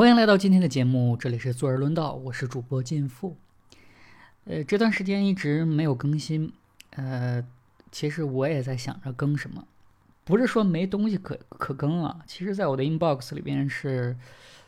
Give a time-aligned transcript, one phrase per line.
[0.00, 3.36] 欢迎来到今天的节目，这里是坐而论道，我是主播金富。
[4.46, 6.54] 呃，这段时间一直没有更新，
[6.92, 7.46] 呃，
[7.92, 9.62] 其实我也在想着更什么，
[10.24, 12.22] 不是说没东西可可更啊。
[12.26, 14.16] 其实，在我的 inbox 里边是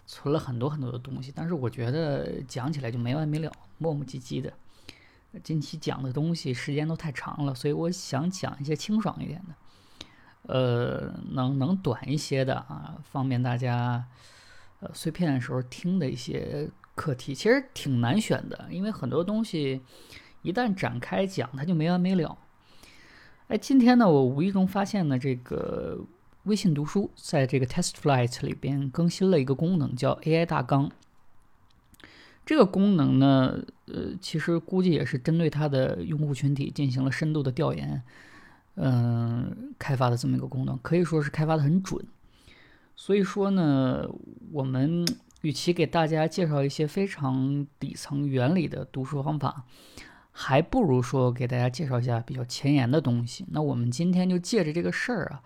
[0.07, 4.53] 存了很多很多的东西，但是我觉得讲起来就没完没了，磨磨唧唧的。
[5.43, 9.55] 近期讲的东西时间都太长了，所以我想讲一些清爽一点的，
[10.53, 14.05] 呃，能能短一些的啊，方便大家。
[14.83, 19.81] 呃，碎片的时候听的一些课题，其实挺难选的，因为很多东西
[20.43, 22.37] 一旦展开讲，它就没完没了。
[23.47, 26.05] 哎，今天呢，我无意中发现呢，这个
[26.45, 30.91] 微信读书在这个 TestFlight 里边更新了一个功能，叫 AI 大纲。
[32.45, 38.03] 这个功能呢，呃，其实估计也是针对它的用户群体进行了深度的调研，
[38.75, 42.05] 嗯，开发的这么一个功能，可以说是开发的很准。
[42.95, 44.09] 所以说呢，
[44.53, 45.05] 我们
[45.43, 49.65] 与其给大家介绍一些非常底层原理的读书方法，
[50.31, 53.45] 还不如说给大家介绍一下比较前沿的东西。
[53.51, 55.43] 那我们今天就借着这个事儿啊，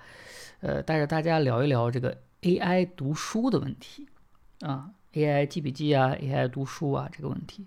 [0.61, 4.07] 呃，带着大家聊一聊这个 AI 读书的问题
[4.61, 7.67] 啊，AI 记笔记啊，AI 读书啊这个问题。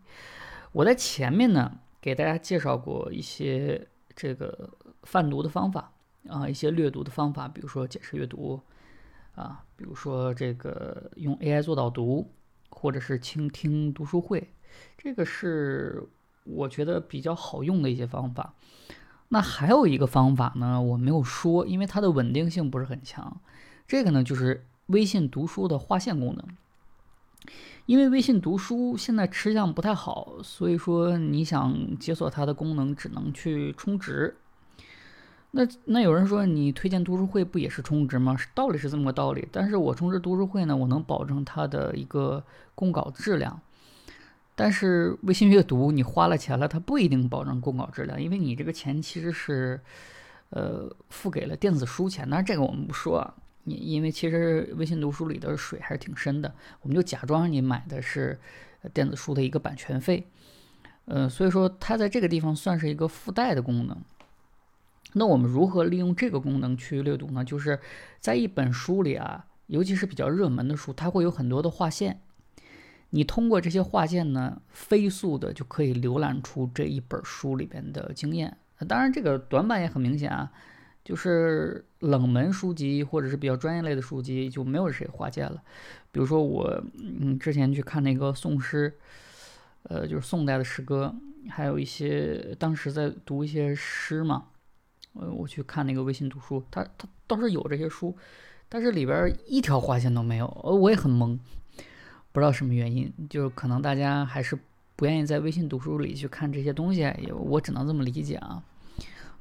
[0.72, 4.70] 我在前面呢给大家介绍过一些这个
[5.02, 5.92] 泛读的方法
[6.28, 8.62] 啊，一些略读的方法，比如说解释阅读。
[9.40, 12.30] 啊，比如说这个用 AI 做导读，
[12.70, 14.50] 或者是倾听读书会，
[14.98, 16.04] 这个是
[16.44, 18.54] 我觉得比较好用的一些方法。
[19.30, 23.40] 那还有一个方法呢，我没有说，因为它的稳定性不是很强。
[23.88, 26.46] 这个呢，就是微信读书的划线功能。
[27.86, 34.36] 因为微信读书现在吃相不太好，所以说你想解锁它的功能，只能去充值。
[35.52, 38.38] 那那有人说你推荐读书会不也是充值吗？
[38.54, 42.44] 道理是这么个道理，但是我充值读书会呢，我能保证它的一个
[42.76, 43.60] 供稿质量。
[44.56, 49.80] 但是微信阅读你花了钱了，它不一定保证供稿质量，因为你这个钱其实是
[50.50, 52.28] 呃付给了电子书钱。
[52.30, 58.38] 但是这个我们不说啊，你因为其实微信读书里的水还是挺深的，我们就假装你买的是
[58.94, 60.28] 电子书的一个版权费。
[61.06, 63.98] 呃，所以说它在这个地方算是一个附带的功能。
[65.14, 67.44] 那我们如何利用这个功能去阅读呢？
[67.44, 67.80] 就是
[68.20, 72.22] 在一本书里啊，尤其是比较热门的书，它会有很多的划线。
[73.10, 78.56] 你通过这些划线呢，飞速的就可以浏览出这一本书里边的经验。
[78.88, 80.52] 当然，这个短板也很明显啊，
[81.04, 85.62] 就是冷门书籍或者是比较专业类的书籍就没有谁划线了。
[86.12, 88.94] 比如说我，嗯，之前去看那个宋诗，
[89.84, 91.16] 呃，就是宋代的诗歌，
[91.50, 94.46] 还有一些当时在读一些诗嘛。
[95.14, 98.16] 呃，我去看那个微信读书，它它倒是有这些书，
[98.68, 101.38] 但是里边一条划线都没有，呃，我也很懵，
[102.32, 104.58] 不知道什么原因，就可能大家还是
[104.96, 108.64] 不愿意在微信读书里去看这些东西，也我只能这么理解啊。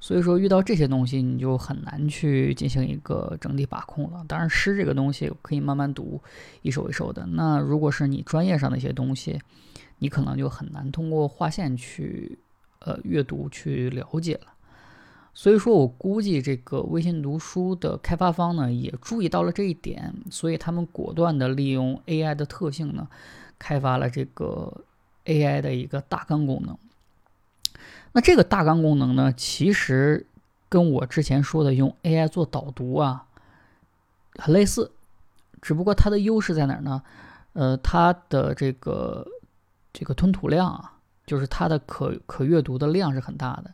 [0.01, 4.25] 所以说遇到这些东西，你就很难去进行一个整体把控了。
[4.28, 6.21] 当然，诗这个东西可以慢慢读，
[6.62, 7.27] 一首一首的。
[7.27, 9.41] 那如果是你专业上的一些东西，
[9.99, 12.39] 你可能就很难通过划线去
[12.78, 14.53] 呃阅读去了解了。
[15.38, 23.06] 所以说我估计这个微信读书的开发方呢，也注意到了这一点，所以他们果断的利用 AI 的特性呢，
[23.56, 24.82] 开发了这个
[25.27, 26.77] AI 的一个大纲功能。
[28.10, 30.27] 那这个大纲功能呢，其实
[30.69, 33.27] 跟我之前说的用 AI 做导读啊，
[34.34, 34.91] 很类似，
[35.62, 37.00] 只不过它的优势在哪儿呢？
[37.53, 39.25] 呃，它的这个
[39.93, 40.94] 这个吞吐量啊，
[41.25, 43.71] 就是它的可可阅读的量是很大的。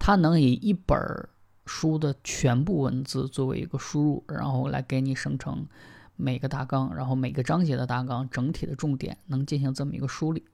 [0.00, 0.98] 它能以一本
[1.66, 5.64] 书的全部文字作为一个输入，然后来给你生成
[6.16, 10.44] 每个大纲，然后每个章节的大纲，整体的重点能进行这么一个梳理。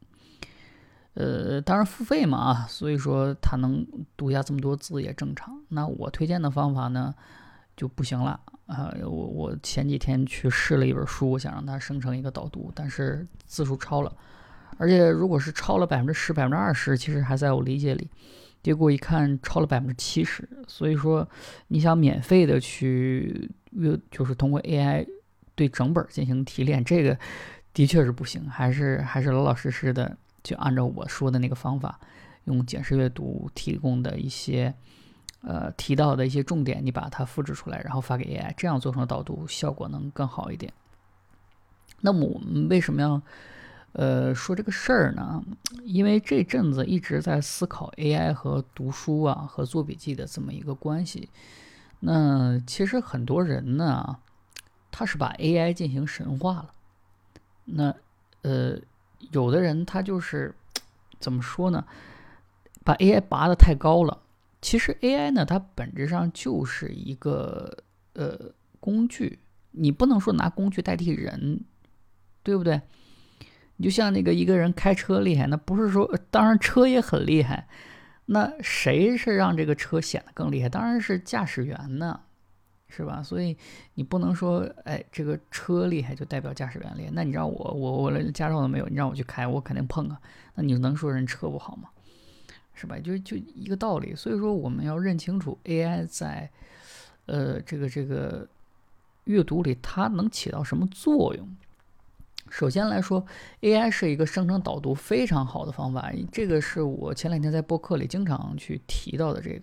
[1.14, 3.86] 呃，当然付费嘛啊，所以说它能
[4.16, 5.58] 读下这么多字也正常。
[5.68, 7.14] 那我推荐的方法呢
[7.74, 8.92] 就不行了啊！
[9.00, 14.14] 我我前几天去试了一本书，我想让它生成一个导读，但是字数超了，
[14.76, 18.10] 而且如果是超了百分之十、百分之二十，其实还在我理解里。
[18.66, 21.28] 结果一看超了百分之七十，所以说
[21.68, 25.06] 你想免费的去阅，就是通过 AI
[25.54, 27.16] 对整本进行提炼，这个
[27.72, 32.00] 的确是不行，还是还是老老实实的就按照我说的那个方法，
[32.46, 34.74] 用简式阅读提供的一些
[35.42, 40.72] 呃提到的一些重点，你把它复制出来，然后发给 AI，这样做成导读效果能更好一点。
[42.00, 43.22] 那么我们为什么要？
[43.98, 45.42] 呃，说这个事儿呢，
[45.82, 51.30] 因为这阵子一直在思考 AI 和读书啊和做笔记的这么一个关系。
[52.00, 54.18] 那其实很多人呢，
[54.90, 56.70] 他是把 AI 进行神化了。
[57.64, 57.94] 那
[58.42, 58.78] 呃，
[59.32, 60.54] 有的人他就是
[61.18, 61.86] 怎么说呢？
[62.84, 64.22] 把 AI 拔得太高了。
[64.60, 67.78] 其实 AI 呢，它本质上就是一个
[68.12, 69.38] 呃工具，
[69.70, 71.64] 你不能说拿工具代替人，
[72.42, 72.82] 对不对？
[73.76, 77.66] 你就像那个一个人开车厉害，那不是说当然车也很厉害，
[78.26, 80.68] 那谁是让这个车显得更厉害？
[80.68, 82.20] 当然是驾驶员呢，
[82.88, 83.22] 是吧？
[83.22, 83.56] 所以
[83.94, 87.10] 你不能说哎，这个车厉害就代表驾驶员厉害。
[87.12, 90.20] 那你让我我我连驾照都没有，你让我去开，我肯定碰啊。
[90.54, 91.90] 那你能说人车不好吗？
[92.72, 92.98] 是吧？
[92.98, 94.14] 就就一个道理。
[94.14, 96.50] 所以说我们要认清楚 AI 在
[97.26, 98.46] 呃这个这个
[99.24, 101.56] 阅读里它能起到什么作用。
[102.48, 103.24] 首先来说
[103.60, 109.62] ，AI 是一个生成导读非常好的方法，这个是我前两天在播客里经常去提到的这个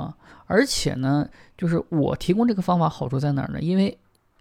[0.00, 0.16] 啊。
[0.46, 3.60] 而且呢，就是我提供这个方法好处在哪儿呢？
[3.60, 3.96] 因为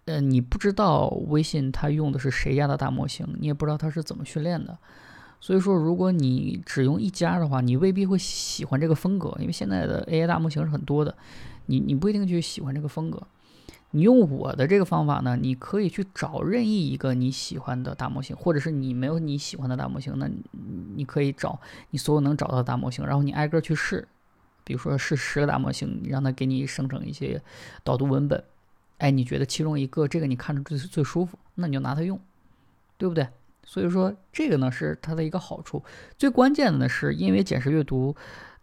[0.06, 4.78] 呃，你不知道微信它用的是谁家的大模型，你也不知道它是怎么训练的，
[5.40, 11.16] 所以说如果你只用一家的话，你未必会喜欢这个风格，因为现在的 AI 大模型是很多的，
[11.68, 13.22] 你你不一定去喜欢这个风格。
[13.96, 20.28] 你用我的这个方法呢，你可以去找任意一个你喜欢的大模型，或者是你没有你喜欢的大模型，那
[20.96, 21.62] 你可以找
[21.92, 24.08] 你所有能找到的大模型，然后你挨个去试，
[24.64, 27.40] 比如说试十个大模型，你让它给你生成一些
[27.84, 28.44] 导读文本，
[28.98, 32.20] 哎，你觉得其中一个这个你看着最最舒服，那你就拿它用，
[32.98, 33.28] 对不对？
[33.64, 35.84] 所以说这个呢是它的一个好处，
[36.18, 38.16] 最关键的呢是因为简式阅读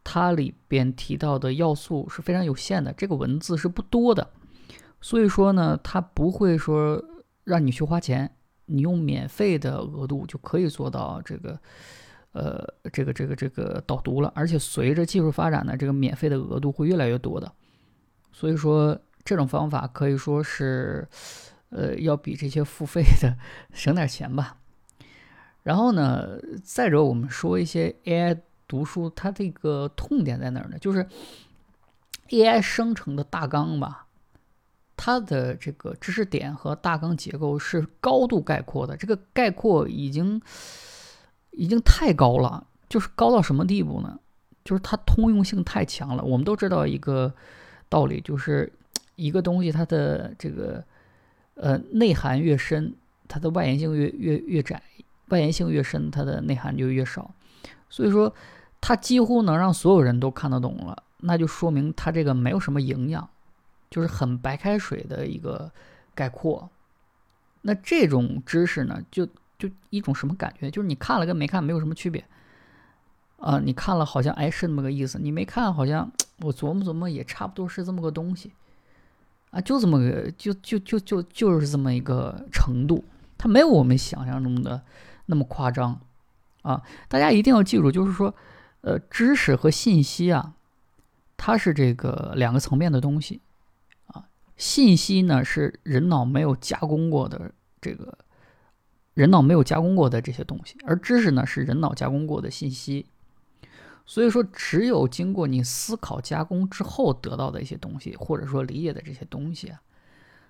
[0.02, 4.28] 它里边提到的要素是非常有限的，这个文字是不多的。
[5.00, 7.02] 所以说呢，它不会说
[7.44, 8.30] 让你去花钱，
[8.66, 11.58] 你用免费的额度就可以做到这个，
[12.32, 12.62] 呃，
[12.92, 14.30] 这个这个这个导读了。
[14.34, 17.50] 而且随着技术发展呢，这个免费的额度会越来越多的。
[18.32, 21.08] 所以说这种方法可以说是，
[21.70, 23.36] 呃，要比这些付费的
[23.72, 24.58] 省点钱吧。
[25.62, 28.38] 然后呢，再者我们说一些 AI
[28.68, 30.78] 读书，它这个痛点在哪儿呢？
[30.78, 31.06] 就是
[32.28, 34.06] AI 生成的大纲吧。
[35.02, 40.38] 它的这个知识点和大纲结构是高度概括的，这个概括已经
[41.52, 44.20] 已经太高了，就是高到什么地步呢？
[44.62, 46.22] 就是它通用性太强了。
[46.22, 47.32] 我们都知道一个
[47.88, 48.70] 道理，就是
[49.16, 50.84] 一个东西它的这个
[51.54, 52.94] 呃内涵越深，
[53.26, 54.76] 它的外延性越越越窄；
[55.30, 57.34] 外延性越深，它的内涵就越少。
[57.88, 58.30] 所以说，
[58.82, 63.26] 它几乎能让所有人都看得懂了，那就说明它这个没有什么营养。
[63.90, 65.70] 就是很白开水的一个
[66.14, 66.70] 概括，
[67.62, 69.26] 那这种知识呢，就
[69.58, 70.70] 就一种什么感觉？
[70.70, 72.24] 就是你看了跟没看没有什么区别
[73.38, 73.58] 啊！
[73.58, 78.52] 你看了好像哎是那么个意思，你没看好像我琢磨琢磨也差不多是这么个东西
[79.50, 83.04] 啊，就这么个就就就就就是这么一个程度，
[83.36, 84.80] 它没有我们想象中的
[85.26, 86.00] 那么夸张
[86.62, 86.82] 啊！
[87.08, 88.34] 大家一定要记住，就是说，
[88.82, 90.54] 呃，知识和信息啊，
[91.36, 93.40] 它是这个两个层面的东西。
[94.60, 98.18] 信息呢是人脑没有加工过的，这个
[99.14, 103.06] 人脑没有加工过的这些东西，而知识呢是人脑加工过的信息。
[104.04, 109.80] 所以说，只有经过你思考加工之后得到的一些东西，或者说理解的这些东西啊，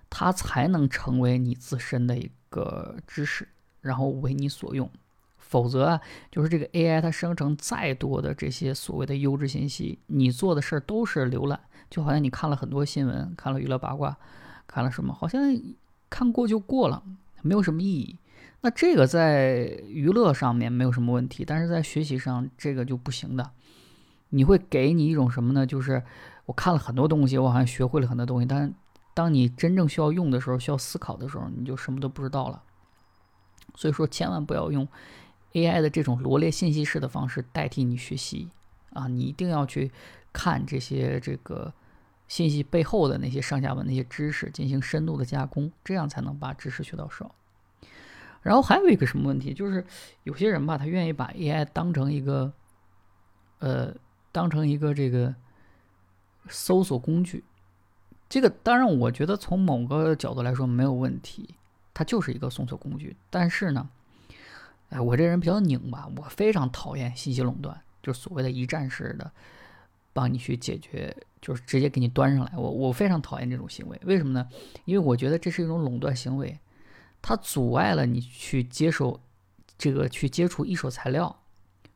[0.09, 3.47] 它才能成为你自身的一个知识，
[3.79, 4.91] 然后为你所用。
[5.37, 11.57] 否则啊，就是这个 AI 它生成再多的这些所谓的优质信息，你做的事儿都是浏览。
[11.91, 14.17] 就好像你看了很多新闻，看了娱乐八卦，
[14.65, 15.41] 看了什么，好像
[16.09, 17.03] 看过就过了，
[17.43, 18.17] 没有什么意义。
[18.61, 23.51] 那这个在娱乐上面没有什么问题，但是在学习上这个就不行的。
[24.29, 25.65] 你会给你一种什么呢？
[25.65, 26.01] 就是
[26.45, 28.73] 我看了很多东西，我好像学会了很多东西，但是
[29.13, 32.63] 当你真正需要用的时候，需要思考的时候，你就什么都不知道了。
[33.75, 34.87] 所以说，千万不要用
[35.51, 38.47] AI 的这种罗列信息式的方式代替你学习
[38.93, 39.07] 啊！
[39.07, 39.91] 你一定要去
[40.31, 41.73] 看这些这个。
[42.31, 47.29] 信息背后的那些上下文那些知识进行深度的加工，这样才能把知识学到手。
[48.41, 49.85] 然后还有一个什么问题，就是
[50.23, 52.53] 有些人吧，他愿意把 AI 当成一个，
[53.59, 53.93] 呃，
[54.31, 55.35] 当成一个这个
[56.47, 57.43] 搜索工具。
[58.29, 61.55] 这个当然，我觉得从某个角度来说没有问题，
[61.93, 63.17] 它就是一个搜索工具。
[63.29, 63.89] 但是呢，
[64.87, 69.29] 哎，我这人比较拧吧，我非常讨厌信息垄断，就是所谓的一站式的。
[70.13, 72.51] 帮你去解决，就是直接给你端上来。
[72.55, 74.47] 我我非常讨厌这种行为，为什么呢？
[74.85, 76.59] 因为我觉得这是一种垄断行为，
[77.21, 79.19] 它阻碍了你去接受
[79.77, 81.35] 这个去接触一手材料。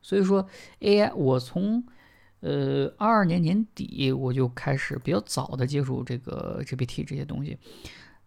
[0.01, 0.47] 所以说
[0.81, 1.83] ，AI 我从
[2.41, 7.57] 呃二二年年底我就开始比较早的接触这个 GPT 这些东西，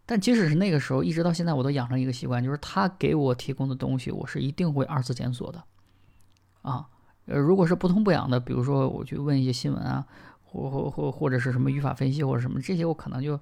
[0.05, 5.63] 但即使是那个时候，一直到现在，我都养成一个习惯，就是他给我提供的东西，我是一定会二次检索的。
[6.63, 6.89] 啊，
[7.29, 10.05] 呃，如果是不痛不痒的，比如说我去问一些新闻啊，
[10.43, 13.39] 或或或或者是什么语法分析或者什么这些，我可能就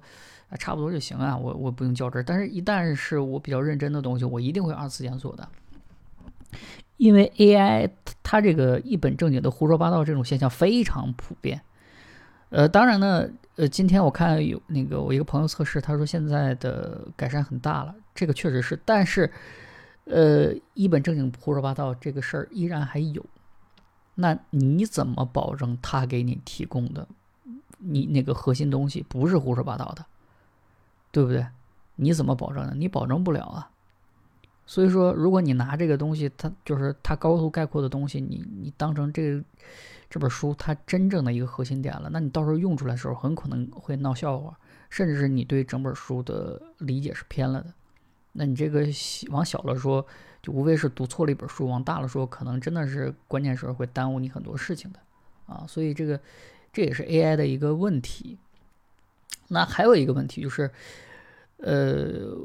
[0.59, 2.23] 差不多就行啊，我我不用较真。
[2.25, 5.47] 但是，一旦是我比较认真的东西，我一定会二次检索的。
[6.97, 7.89] 因为 AI
[8.21, 11.61] 它这个一本正经的胡说八道这种现象非常普遍。
[12.49, 13.27] 呃，当然呢。
[13.57, 19.31] 呃，今天我看有那个我一个朋友测试，他说现在的改善很大了，这个确实是，但是，
[20.05, 23.25] 呃，一本正经胡说八道这个事儿依然还有。
[24.17, 27.07] 那你怎么保证他给你提供的
[27.77, 30.05] 你那个核心东西不是胡说八道的，
[31.11, 31.47] 对不对？
[31.95, 32.73] 你怎么保证呢？
[32.75, 33.71] 你保证不了啊。
[34.65, 39.43] 所以说，如果你拿这个东西，它就是它高度概括的东西，你你当成这个。
[40.09, 44.57] 这本书它真正的一个核心点了，那你到时候用出来的时候很可能会闹笑话，
[44.89, 47.73] 甚至是你对整本书的理解是偏了的。
[48.37, 48.87] 那你这个
[49.29, 50.05] 往小了说，
[50.41, 54.99] 就无非是读错了一本书；往大了说，可能真的是关键时候会耽误你很多事情的
[55.47, 55.65] 啊。
[55.67, 56.19] 所以这个
[56.71, 58.37] 这也是 AI 的一个问题。
[59.49, 60.71] 那还有一个问题就是。
[61.59, 62.37] 呃，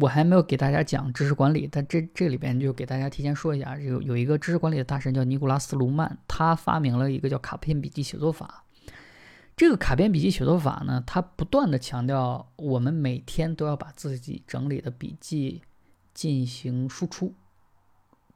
[0.00, 8.62] 我还没有给大家讲知识管理，但这这里边就给大家提前说一下，有有一个知识管理的大神叫尼古拉斯·卢曼，他发明了一个叫卡片笔记写作法。
[9.60, 15.60] 这个卡片笔记写作法呢，它不断的强调，我们每天都要把自己整理的笔记
[16.14, 17.34] 进行输出，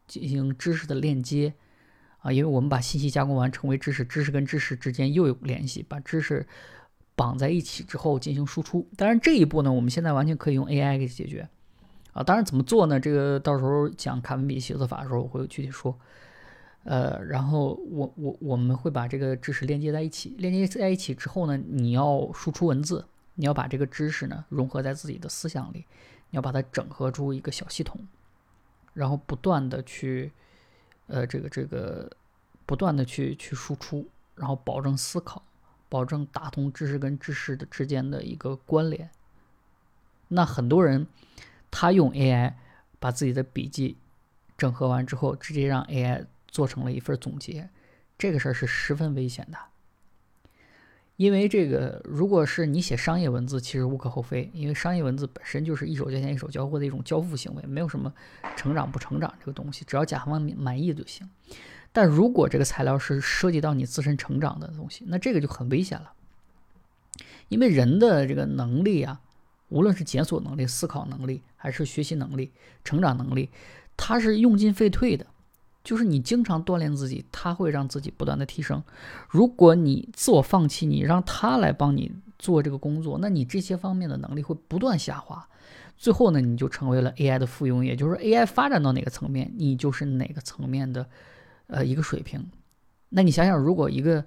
[0.07, 1.55] 进行知识的链接
[2.19, 6.47] 啊，因为我们把信息加工完成为知识，知识跟知识之间又有联系，把知识。
[7.17, 11.49] 绑在一起之后进行输出，当然这一步呢，我们现在完全可以用 AI 给解决
[12.13, 12.23] 啊。
[12.23, 13.01] 当然怎么做呢？
[13.01, 15.99] 这个到时候讲卡文笔写作法的时候我会具体说。
[16.85, 25.85] 呃，然后我我我们会把这个知识连接在一起，连接在一起之后呢，你要输出文字，你要把这个知识呢融合在自己的思想里，
[26.31, 28.01] 你要把它整合出一个小系统，
[28.93, 30.33] 然后不断的去
[31.09, 32.11] 呃这个这个
[32.65, 35.43] 不断的去去输出，然后保证思考。
[35.91, 39.09] 保证打通知识跟知识的之间的一个关联。
[40.27, 41.07] 那很多人
[41.71, 42.55] 他用 AI
[42.99, 43.97] 把自己的笔记
[44.59, 47.69] 整合完之后，直接让 AI 做成了一份总结，
[48.17, 49.59] 这个事儿是十分危险的。
[51.17, 58.15] 因为这个，如果是你写商业文字，其实无可厚非，因为商业文字本身就是一手交钱一手交货的一种交付行为，没有什么
[58.55, 61.29] 成长不成长这个东西，只要甲方满意就行。
[61.91, 66.13] 但如果这个材料是涉及到你自身成长的东西，那这个就很危险了。
[67.49, 69.21] 因为人的这个能力啊，
[69.71, 72.53] 无论是检索能力、思考能力，还是学习能力、
[72.85, 73.51] 成长能力，
[73.97, 75.27] 它是用进废退的。
[75.85, 78.83] 就是你经常锻炼自己，它会让自己不断的提升。
[79.29, 85.47] 如果你自我放弃，你让他来帮你做这个工作，那你这些方面的能力会不断下滑。
[85.97, 91.07] 最后呢，你就成为了 AI 的附庸，也就是 AI 发展到哪个层面，你就是哪个层面的。
[91.67, 92.47] 呃，一个水平，
[93.09, 94.23] 那你想想，如果一个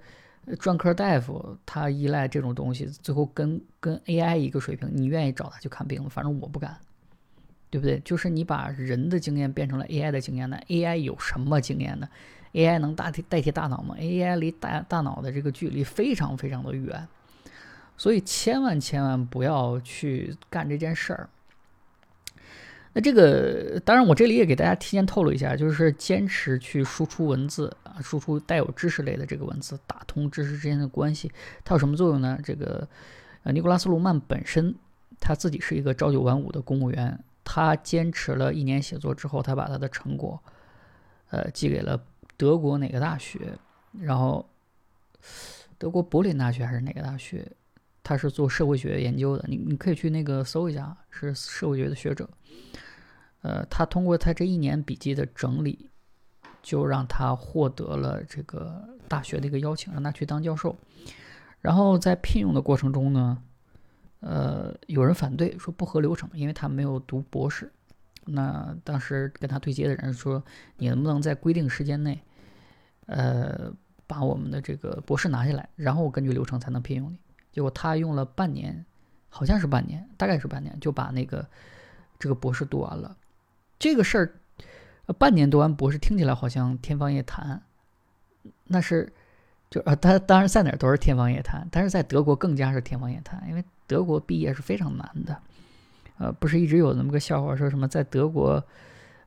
[0.58, 6.10] 专科大夫他依赖这种东西，最后跟跟 AI 一个水平，你愿意找他去看病吗？
[6.10, 6.76] 反正我不敢，
[7.70, 8.00] 对不对？
[8.06, 12.08] 就是你把人的经验变成了 AI 的经验呢？AI 有什么经验呢
[12.54, 17.08] ？AI 能代替代替大脑吗？AI 离大大脑的这个距离非常非常的远，
[17.98, 21.30] 所以千万千万不要去干这件事儿。
[22.94, 31.32] 那这个当然，我这里也给大家提前透露一下，就是坚持去输出文字啊，输出带有知识类的这个文字，打通知识之间的关系，
[31.64, 32.40] 它有什么作用呢？
[32.44, 32.88] 这个
[33.44, 34.74] 呃，尼古拉斯·卢曼本身
[35.20, 40.38] 他自己是一个朝九晚五的公务员，他坚持了一年写作之后，他把他的成果
[41.30, 41.98] 呃寄给了
[42.36, 43.58] 德国哪个大学？
[43.94, 44.46] 然后
[45.78, 47.50] 德国柏林大学还是哪个大学？
[48.04, 52.30] 他是做社会学研究的，你你可以去那个搜一下，是社会学的学者。
[53.44, 55.90] 呃，他通过他这一年笔记的整理，
[56.62, 60.76] 就让他获得了这个大学的一个邀请，让他去当教授。
[61.62, 63.42] 然后在聘用的过程中呢，
[64.20, 67.72] 呃，有人反对说不合流程，因为他没有读博士。
[68.26, 70.44] 那当时跟他对接的人说
[70.78, 72.22] ：“你能不能在规定时间内，
[73.06, 73.72] 呃，
[74.06, 77.18] 把我们的这个博士拿下来，然后我根据流程才能聘用你？”
[77.54, 78.86] 结果他用了半年，
[79.30, 81.48] 好像是半年，大概是半年，就把那个
[82.20, 83.16] 这个博士读完了。
[83.80, 87.62] 这个事儿，半年读完博士听起来好像天方夜谭，
[88.66, 89.14] 那是
[89.70, 95.36] 就啊，他当然在哪儿都是天方夜谭，但是在德国更加是天方夜谭，因为德国毕业是非常难的。
[96.20, 98.64] 呃，不是一直有那么个笑话，说什么在德国，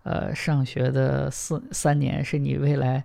[0.03, 3.05] 呃，上学的四三年是你未来，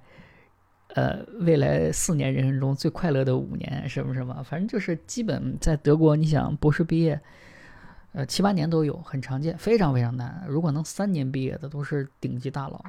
[0.96, 7.20] 呃，未来四年人生中最快乐的五年，什么什么，反正就是基本在德国，你想博士毕业。
[8.14, 10.46] 呃，七八年都有，很常见，非常非常难。
[10.48, 12.82] 如果能三年毕业的，都是顶级大佬。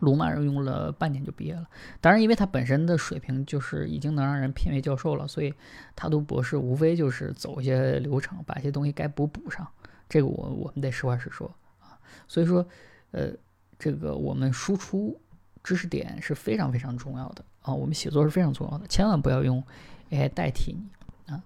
[0.00, 1.68] 鲁曼人用了半年就毕业了，
[2.00, 5.52] 当然，因为他本身的水平就是已经能让人聘为教授了，所以
[5.96, 9.66] 他读博士无非就是走一些流程，把一些东西该补补上。
[10.08, 11.98] 这个我我们得实话实说啊。
[12.28, 12.64] 所以说，
[13.10, 13.30] 呃，
[13.78, 15.20] 这个我们输出
[15.64, 17.74] 知识点是非常非常重要的啊。
[17.74, 19.62] 我们写作是非常重要的，千万不要用
[20.10, 21.42] AI 代替你啊。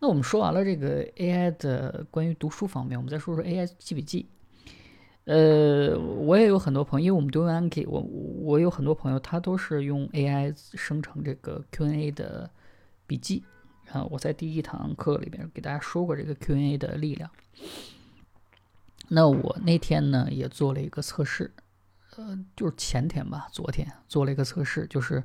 [0.00, 4.28] 那我们说完了这个 AI 的关于读书方面，我们再说说 AI 记笔记。
[5.24, 12.50] 呃，我也有很多朋友，因为我们都用 Anki，我我有很多朋友，他都是用 AI 生成这个 Q&A 的
[13.06, 13.42] 笔记
[13.90, 14.04] 啊。
[14.04, 17.30] 我在第一堂课里边给大家说过这个 Q&A 的力量。
[19.08, 21.50] 那我那天呢也做了一个测试，
[22.16, 25.24] 呃，就是前天吧，昨天做了一个测试，就是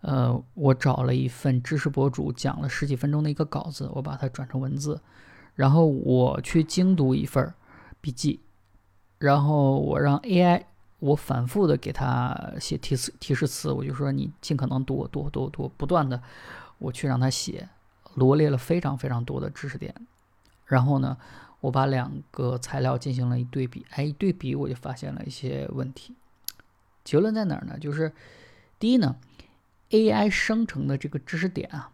[0.00, 5.00] 呃，我找了一份知识博主讲了十几分钟的一个稿子，我把它转成文字，
[5.54, 7.54] 然后我去精读一份
[8.00, 8.40] 笔记。
[9.18, 10.64] 然后我让 AI，
[11.00, 16.22] 我反复的给他写提示提示词，我就说你尽可能多多多多，不断的
[16.78, 17.68] 我去让他写，
[18.14, 19.94] 罗列了非常非常多的知识点。
[20.66, 21.16] 然后呢，
[21.60, 26.14] 我把两个材料进行了一对比，哎，一对比我就发现了一些问题。
[27.02, 27.78] 结论在哪儿呢？
[27.78, 28.12] 就是
[28.78, 29.16] 第一呢
[29.90, 31.90] ，AI 生成的这个知识点啊，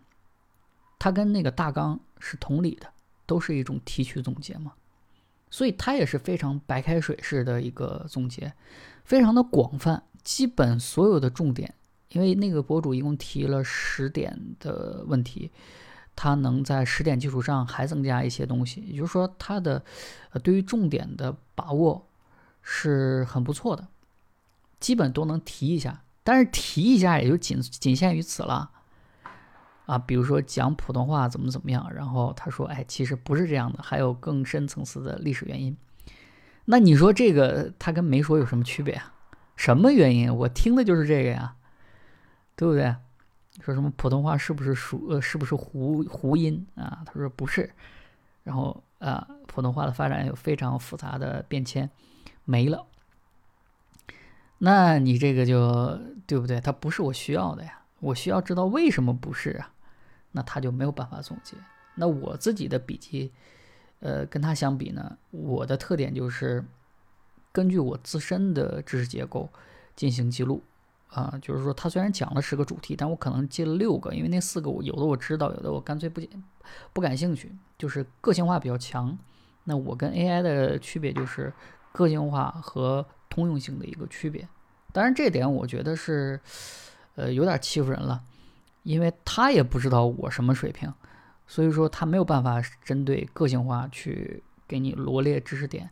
[0.98, 2.88] 它跟那个大纲是同理的，
[3.24, 4.72] 都是一种提取总结嘛。
[5.54, 8.52] 所以它也是非常白开水式的一个总结，
[9.04, 11.72] 非常的广泛，基本所有的重点，
[12.08, 15.52] 因为那个博主一共提了十点的问题，
[16.16, 19.80] 他能在十点基础上还增加一些东西，也就是说，他的
[20.32, 22.04] 呃对于重点的把握
[22.60, 23.86] 是很不错的，
[24.80, 28.72] 基本都能提一下，但是提一下也就仅仅限于此了。
[29.86, 35.76] 啊，比如说讲普通话怎么怎么样，然后他说：“哎，其实不是这样的，还有更深层次的历史原因。”
[36.66, 39.12] 那你说这个他跟没说有什么区别啊？
[39.56, 40.34] 什么原因？
[40.34, 41.56] 我听的就是这个呀，
[42.56, 42.96] 对不对？
[43.60, 47.02] 说什么普通话是不是属呃是不是胡胡音啊？
[47.04, 47.70] 他说不是。
[48.42, 51.90] 然后啊，普通话的发展有非常复杂的变迁，
[52.44, 52.86] 没了。
[54.58, 56.60] 那你这个就对不对？
[56.60, 59.70] 它不是我需要的呀，我需要知道为什么不是啊？
[60.34, 61.56] 那他就没有办法总结。
[61.94, 63.32] 那我自己的笔记，
[64.00, 66.62] 呃，跟他相比呢，我的特点就是
[67.50, 69.48] 根据我自身的知识结构
[69.96, 70.62] 进行记录。
[71.08, 76.20] 啊，就是说他虽然讲了十个主题，但我可能记了六个，因为那四个我有的我知道，有的我干脆不
[76.92, 79.16] 不感兴趣，就是个性化比较强。
[79.62, 81.52] 那我跟 AI 的区别就是
[81.92, 84.48] 个性化和通用性的一个区别。
[84.92, 86.40] 当然这点我觉得是，
[87.14, 88.20] 呃，有点欺负人了。
[88.84, 90.92] 因为他也不知道我什么水平，
[91.46, 95.90] 所以说他没有办法针对个性化去给你罗列知识点。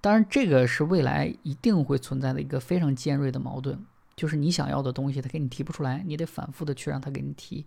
[0.00, 3.78] 当然，这个是未来一定会存在的一个非常尖锐的矛盾，
[4.16, 7.64] 就是你想要的东西他给你提不出来，你得反复的去让他给你提。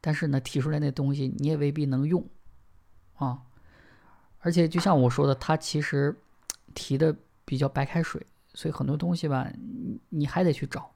[0.00, 2.26] 但是呢，提出来那东西你也未必能用
[3.16, 3.42] 啊。
[4.38, 6.18] 而且就像我说的，他其实
[6.74, 9.52] 提的比较白开水，所以很多东西吧，
[10.08, 10.90] 你还得去找。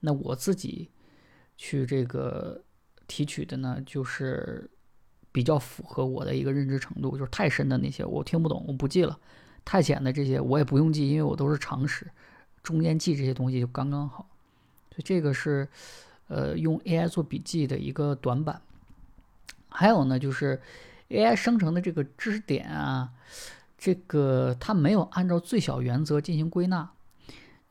[0.00, 0.90] 那我自己。
[1.56, 2.60] 去这个
[3.06, 4.68] 提取的呢，就是
[5.30, 9.18] 比较符合我的一个认知程度，就是太深的那些我听不懂，我不记了；
[9.64, 12.10] 太浅的这些我也不用记，因为我都是常识，
[12.62, 14.28] 中间记这些东西就刚刚好。
[14.90, 15.68] 所以这个是
[16.28, 18.60] 呃用 AI 做笔记的一个短板。
[19.68, 20.60] 还有呢，就是
[21.08, 23.10] AI 生成的这个知识点啊，
[23.76, 26.90] 这个它没有按照最小原则进行归纳。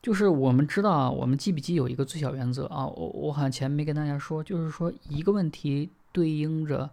[0.04, 6.90] 就是我们知道啊，我们记笔记有一个最小原则啊，我我好像前没跟大家说，就是说一个问题对应着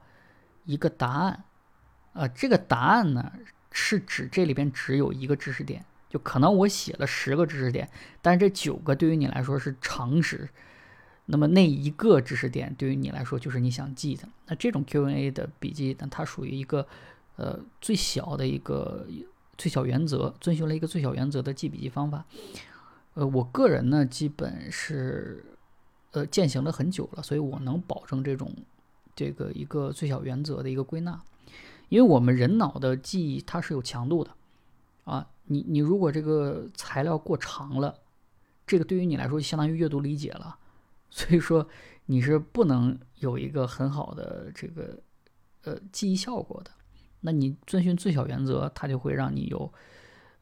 [0.64, 1.44] 一个答案，
[2.14, 3.34] 啊，这个答案呢
[3.70, 7.90] 是指这里边只有一个知识点，就可能我写了十个知识点，
[8.22, 10.48] 但是这九个对于你来说是常识，
[11.26, 16.88] 那么那一个知识点对于你来说就是你想记的，那这种 Q&A 的笔记，呢，它属于一个
[17.36, 19.06] 呃最小的一个
[19.58, 22.24] 最小原则，遵循了一个最小原则的记笔记方法。
[23.14, 25.44] 呃，我个人呢，基本是
[26.12, 28.50] 呃践行了很久了，所以我能保证这种
[29.14, 31.22] 这个一个最小原则的一个归纳。
[31.90, 34.32] 因为我们人脑的记忆它是有强度的
[35.04, 38.00] 啊，你你如果这个材料过长了，
[38.66, 40.58] 这个对于你来说相当于阅读理解了，
[41.10, 41.68] 所以说
[42.06, 44.98] 你是不能有一个很好的这个
[45.64, 46.72] 呃记忆效果的。
[47.20, 49.70] 那你遵循最小原则，它就会让你有。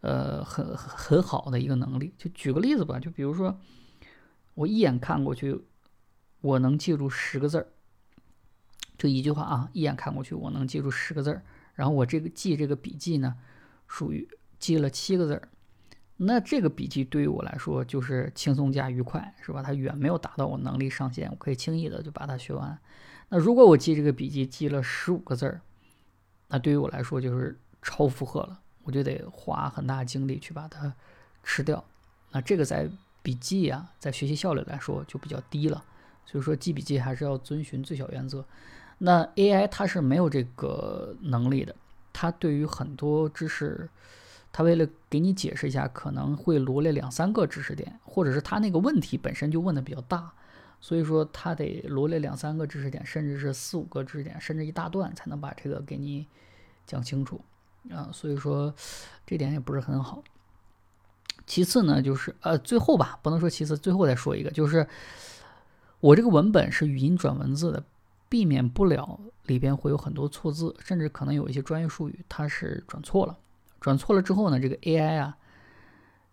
[0.01, 2.13] 呃，很很好的一个能力。
[2.17, 3.59] 就举个例子吧，就比如说，
[4.53, 5.61] 我一眼看过去，
[6.41, 7.67] 我能记住十个字儿，
[8.97, 11.43] 就一句话啊，一眼看过去，我能记住十个字儿。
[11.73, 13.35] 然后我这个记这个笔记呢，
[13.87, 15.49] 属于记了七个字儿。
[16.17, 19.63] 那这个笔记对于我来说就是轻松加愉快，是吧？
[19.63, 22.77] 它远没有达到我能力上限，我可以轻易的就把它学完。
[23.29, 25.61] 那如果我记这个笔记记了十五个字儿，
[26.49, 30.91] 那对于我来说就是超负荷了，我就得花很大精力去把它
[31.43, 31.85] 吃掉。
[32.31, 32.89] 那这个在
[33.21, 35.85] 笔记啊，在学习效率来说就比较低了。
[36.25, 38.43] 所以说记笔记还是要遵循最小原则。
[38.97, 41.75] 那 AI 它是没有这个能力的，
[42.11, 43.87] 它对于很多知识。
[44.51, 50.33] 它为了给你解释一下，可能会罗列两三个知识点，或者是它那个问题本身就问的比较大，
[50.81, 56.25] 所以说他得罗列两三个知识点，甚至是四五个知识点，甚至一大段才能把这个给你
[56.87, 57.39] 讲清楚
[57.91, 58.09] 啊。
[58.11, 58.73] 所以说
[59.25, 60.23] 这点也不是很好。
[61.45, 64.87] 其次呢，就是呃最后吧，不能说其次，最后再说一个，就是
[65.99, 67.83] 我这个文本是语音转文字的，
[68.29, 73.37] 避免不了里边会有很多错字，甚至可能有一些专业术语它是转错了。
[73.79, 75.37] 转错了之后呢，这个 AI 啊，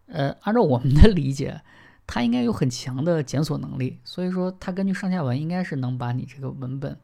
[0.06, 1.62] 呃，按照我们的理解，
[2.06, 6.98] 它应该有很强的检索能力，所以说它根据上下文应该是能把你这个文本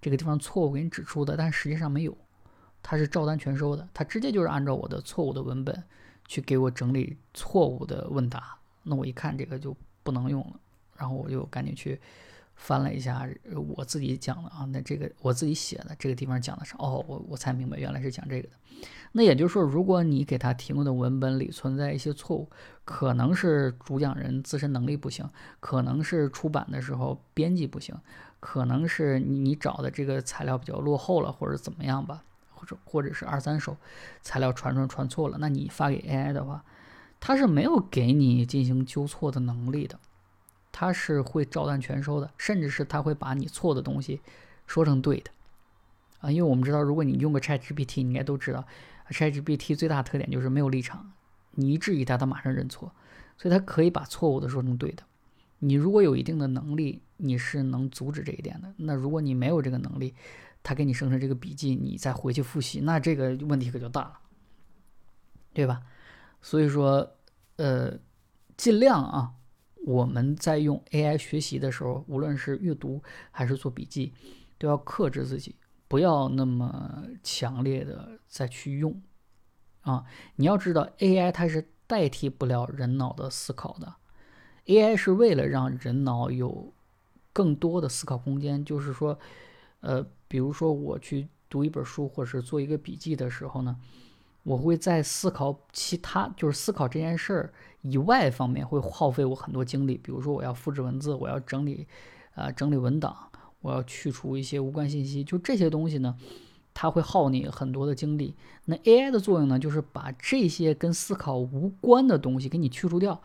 [0.00, 2.16] 这个地方错误给你指出的，但实际上没有，
[2.88, 5.84] 它是照单全收的，它直接就是按照我的错误的文本
[6.26, 10.58] 去给我整理错误的问答，那我一看这个就不能用了，
[10.96, 12.00] 然后我就赶紧去。
[12.60, 13.24] 翻了一下
[13.76, 18.54] 我自己讲的啊，那这个我自己写的这个地方讲的是哦，我我才明白原来是讲这个的。
[19.12, 22.50] 那也就是说，如果你给他提供的文本里存在一些错误，
[22.84, 25.24] 可能是主讲人自身能力不行，
[25.60, 27.94] 可能是出版的时候编辑不行，
[28.40, 32.24] 可能是你找的这个材料比较落后了，或者怎么样吧，
[32.58, 33.76] 或者或者是二三手
[34.20, 36.64] 材料传传传错了，那你发给 AI 的话，
[37.20, 39.98] 它是没有给你进行纠错的能力的。
[40.70, 44.20] 它是会照单全收的，甚至是他会把你错的东西
[44.66, 45.30] 说成对的
[46.20, 46.30] 啊！
[46.30, 48.64] 因为我们知道，如果你用个 ChatGPT，你应该都知道
[49.10, 51.10] ，ChatGPT 最大特点就是没有立场，
[51.52, 52.92] 你一质疑它，它马上认错，
[53.36, 55.02] 所以它可以把错误的说成对的。
[55.60, 58.72] 你如果有一定的能力，你是能阻止这一点的。
[58.76, 60.14] 那如果你没有这个能力，
[60.62, 64.20] 他给你生成这个笔记，你再回去复习，那这个问题可就大了，
[65.52, 65.82] 对吧？
[66.42, 67.16] 所以说，
[67.56, 67.98] 呃，
[68.56, 69.34] 尽量啊。
[69.86, 74.12] 我们在用 AI 学习的时候，无论是阅读还是做笔记，
[74.58, 75.54] 都要克制自己，
[75.86, 79.00] 不要那么强烈的再去用
[79.82, 80.04] 啊！
[80.36, 83.94] 你要知道，AI 它是代替不了人脑的思考的
[84.66, 86.74] ，AI 是为了让人脑有
[87.32, 88.62] 更多的思考空间。
[88.62, 89.18] 就是说，
[89.80, 93.76] 呃，比如说我去读一本书或者是做一个笔记的时候呢。
[94.44, 100.00] 我会在思考其他，就是思考这件事儿以外方面会耗费我很多精力。
[100.02, 101.86] 比如说，我要复制文字，我要整理，
[102.34, 103.14] 呃，整理文档，
[103.60, 106.16] 我要去除一些无关信息，就这些东西呢，
[106.72, 108.34] 它会耗你很多的精力。
[108.64, 113.20] 那 AI 的作用呢，就是把这些跟思考无关的东西给你去除掉。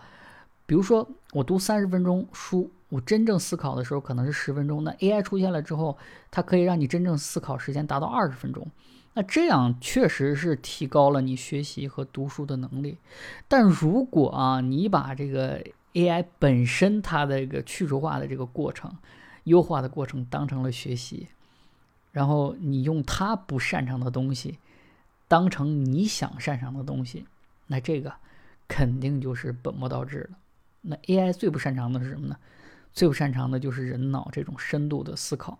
[0.65, 5.97] 比如说，我读三十分钟书，我真正思考的时候可能是十分钟，那 AI 出现了之后，
[6.29, 8.67] 它可以让你真正思考时间达到二十分钟。
[9.15, 12.99] 那这样确实是提高了你学习和读书的能力，
[13.47, 15.59] 但如果啊，你把这个
[15.93, 18.95] AI 本身它的一个去除化的这个过程、
[19.45, 21.29] 优化的过程当成了学习，
[22.11, 24.59] 然后你用它不擅长的东西
[25.27, 27.25] 当成你想擅长的东西，
[27.65, 28.13] 那这个
[28.67, 30.37] 肯定就是本末倒置了。
[30.81, 32.37] 那 AI 最不擅长的是什么呢？
[32.93, 35.59] 最不擅长的就是人脑这种深度的思考。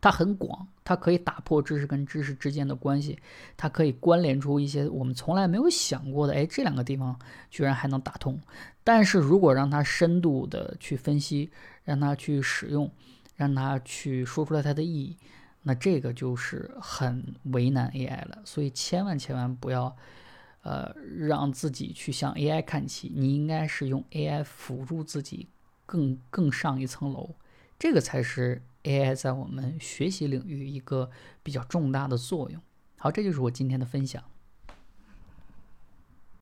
[0.00, 3.18] 它很广，它可以打破知识跟知识之间的关系，
[3.56, 8.38] 它可以关联出一些我们从来没有想过的，哎，这两个地方居然还能打通。
[8.84, 11.50] 但是如果让它深度的去分析，
[11.84, 12.90] 让它去使用，
[13.34, 15.16] 让它去说出来它的意义，
[15.62, 18.42] 那这个就是很为难 AI 了。
[18.44, 19.96] 所以千万千万不要，
[20.60, 25.48] 呃，让自己去向 AI 看齐，你应该是用 AI 辅助自己
[25.86, 27.34] 更更上一层楼，
[27.78, 28.62] 这个才是。
[28.84, 31.10] AI 在我们学习领域一个
[31.42, 32.60] 比较重大的作用。
[32.98, 34.22] 好，这就是我今天的分享。